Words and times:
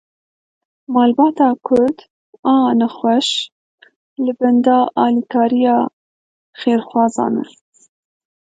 Malbata 0.93 1.47
Kurd 1.65 1.97
a 2.53 2.55
nexweş 2.79 3.27
li 4.23 4.33
benda 4.39 4.77
alîkariya 5.03 5.77
xêrxwazan 6.59 7.33
e. 7.43 7.45